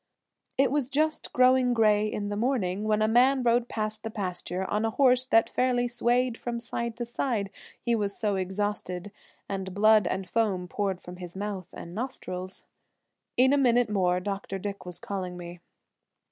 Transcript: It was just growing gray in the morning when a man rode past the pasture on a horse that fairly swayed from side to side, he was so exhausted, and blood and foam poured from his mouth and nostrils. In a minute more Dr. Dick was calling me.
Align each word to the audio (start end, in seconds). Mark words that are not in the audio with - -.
It 0.57 0.71
was 0.71 0.89
just 0.89 1.31
growing 1.31 1.75
gray 1.75 2.07
in 2.11 2.29
the 2.29 2.35
morning 2.35 2.85
when 2.85 3.03
a 3.03 3.07
man 3.07 3.43
rode 3.43 3.67
past 3.69 4.01
the 4.01 4.09
pasture 4.09 4.67
on 4.67 4.83
a 4.83 4.89
horse 4.89 5.27
that 5.27 5.51
fairly 5.51 5.87
swayed 5.87 6.39
from 6.41 6.59
side 6.59 6.95
to 6.97 7.05
side, 7.05 7.51
he 7.79 7.93
was 7.93 8.17
so 8.17 8.35
exhausted, 8.35 9.11
and 9.47 9.75
blood 9.75 10.07
and 10.07 10.27
foam 10.27 10.67
poured 10.67 11.01
from 11.01 11.17
his 11.17 11.35
mouth 11.35 11.69
and 11.73 11.93
nostrils. 11.93 12.65
In 13.37 13.53
a 13.53 13.59
minute 13.59 13.91
more 13.91 14.19
Dr. 14.19 14.57
Dick 14.57 14.87
was 14.87 14.97
calling 14.97 15.37
me. 15.37 15.59